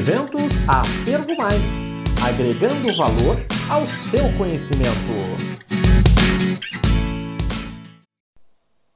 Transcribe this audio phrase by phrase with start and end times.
[0.00, 1.90] Eventos Acervo Mais
[2.26, 3.36] agregando valor
[3.70, 4.88] ao seu conhecimento.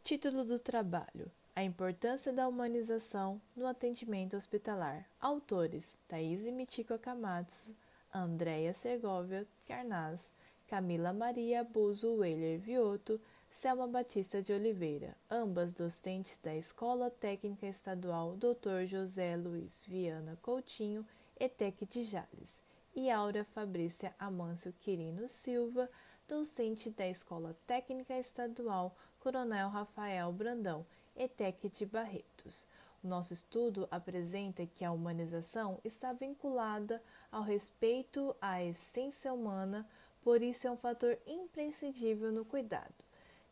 [0.03, 5.05] Título do trabalho: A importância da humanização no atendimento hospitalar.
[5.21, 7.77] Autores: Thaís Mitico Akamatsu,
[8.11, 10.33] Andréia Segovia Carnaz,
[10.67, 13.21] Camila Maria Abuso Weiler Vioto,
[13.55, 18.85] Selma Batista de Oliveira, ambas docentes da Escola Técnica Estadual Dr.
[18.85, 21.07] José Luiz Viana Coutinho,
[21.39, 22.61] ETEC de Jales,
[22.97, 25.89] e Aura Fabrícia Amâncio Quirino Silva,
[26.27, 30.85] docente da Escola Técnica Estadual Coronel Rafael Brandão,
[31.17, 32.67] ETEC de Barretos.
[33.05, 37.01] Nosso estudo apresenta que a humanização está vinculada
[37.31, 39.89] ao respeito à essência humana,
[40.25, 43.05] por isso é um fator imprescindível no cuidado.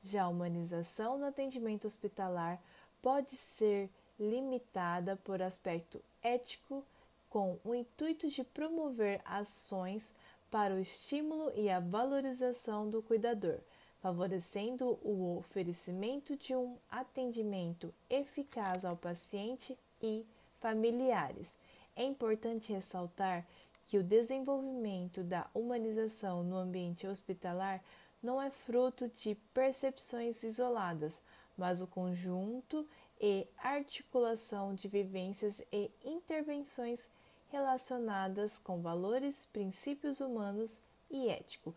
[0.02, 2.60] Já a humanização no atendimento hospitalar
[3.00, 3.88] pode ser
[4.18, 6.84] limitada por aspecto ético,
[7.30, 10.14] com o intuito de promover ações
[10.50, 13.58] para o estímulo e a valorização do cuidador,
[14.02, 20.26] favorecendo o oferecimento de um atendimento eficaz ao paciente e
[20.60, 21.56] familiares.
[21.96, 23.46] É importante ressaltar
[23.86, 27.82] que o desenvolvimento da humanização no ambiente hospitalar
[28.22, 31.22] não é fruto de percepções isoladas,
[31.56, 32.86] mas o conjunto
[33.20, 37.10] e articulação de vivências e intervenções
[37.50, 41.74] relacionadas com valores, princípios humanos e ético.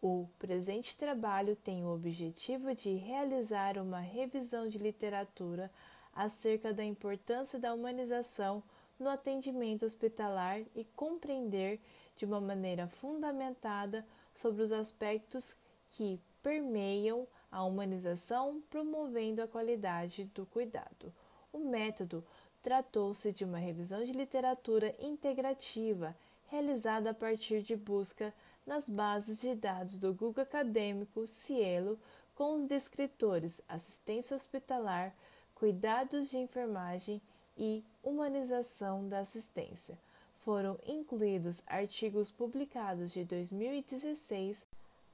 [0.00, 5.70] O presente trabalho tem o objetivo de realizar uma revisão de literatura
[6.12, 8.62] acerca da importância da humanização
[8.98, 11.80] no atendimento hospitalar e compreender
[12.16, 15.56] de uma maneira fundamentada sobre os aspectos
[15.96, 21.12] que permeiam a humanização, promovendo a qualidade do cuidado.
[21.52, 22.24] O método
[22.62, 26.16] tratou-se de uma revisão de literatura integrativa
[26.48, 28.32] realizada a partir de busca
[28.66, 31.98] nas bases de dados do Google Acadêmico Cielo
[32.34, 35.14] com os descritores assistência hospitalar,
[35.54, 37.20] cuidados de enfermagem
[37.56, 39.98] e humanização da assistência.
[40.44, 44.64] Foram incluídos artigos publicados de 2016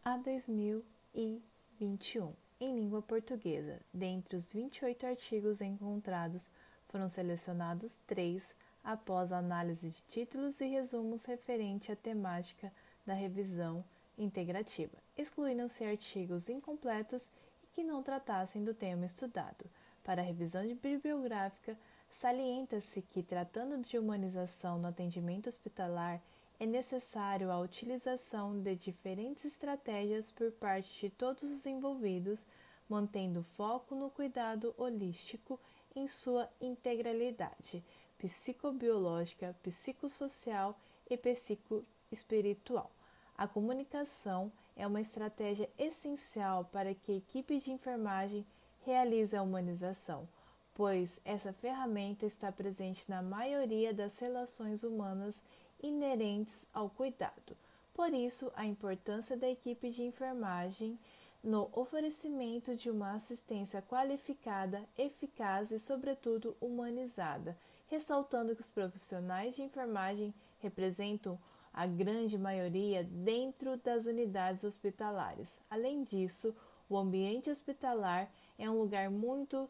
[0.08, 3.78] a 2021 em língua portuguesa.
[3.92, 6.50] Dentre os 28 artigos encontrados,
[6.88, 12.72] foram selecionados três após a análise de títulos e resumos referente à temática
[13.04, 13.84] da revisão
[14.16, 14.96] integrativa.
[15.14, 17.30] Excluíram-se artigos incompletos
[17.62, 19.66] e que não tratassem do tema estudado.
[20.02, 21.78] Para a revisão bibliográfica,
[22.10, 26.22] salienta-se que, tratando de humanização no atendimento hospitalar,
[26.60, 32.46] é necessário a utilização de diferentes estratégias por parte de todos os envolvidos,
[32.88, 35.60] mantendo foco no cuidado holístico
[35.94, 37.84] em sua integralidade
[38.18, 42.90] psicobiológica, psicossocial e psicoespiritual.
[43.36, 48.44] A comunicação é uma estratégia essencial para que a equipe de enfermagem
[48.84, 50.28] realize a humanização,
[50.74, 55.42] pois essa ferramenta está presente na maioria das relações humanas
[55.82, 57.56] inerentes ao cuidado.
[57.94, 60.98] Por isso, a importância da equipe de enfermagem
[61.42, 67.56] no oferecimento de uma assistência qualificada, eficaz e, sobretudo, humanizada,
[67.88, 71.38] ressaltando que os profissionais de enfermagem representam
[71.72, 75.58] a grande maioria dentro das unidades hospitalares.
[75.70, 76.54] Além disso,
[76.88, 79.68] o ambiente hospitalar é um lugar muito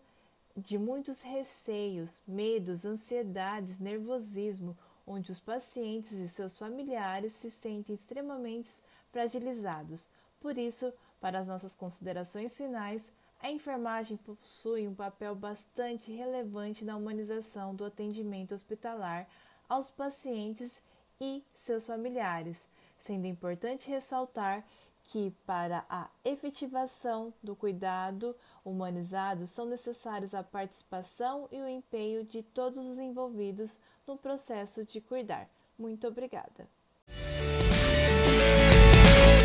[0.57, 4.77] de muitos receios, medos, ansiedades, nervosismo,
[5.09, 8.71] onde os pacientes e seus familiares se sentem extremamente
[9.11, 10.09] fragilizados.
[10.39, 13.11] Por isso, para as nossas considerações finais,
[13.41, 19.27] a enfermagem possui um papel bastante relevante na humanização do atendimento hospitalar
[19.69, 20.83] aos pacientes
[21.21, 24.65] e seus familiares, sendo importante ressaltar
[25.09, 32.43] que, para a efetivação do cuidado humanizado, são necessários a participação e o empenho de
[32.43, 35.49] todos os envolvidos no processo de cuidar.
[35.79, 36.69] Muito obrigada.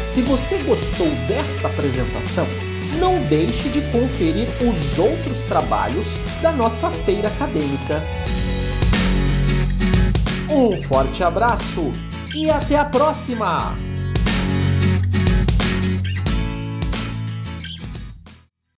[0.05, 2.45] Se você gostou desta apresentação,
[2.99, 8.01] não deixe de conferir os outros trabalhos da nossa feira acadêmica.
[10.49, 11.83] Um forte abraço
[12.35, 13.92] e até a próxima!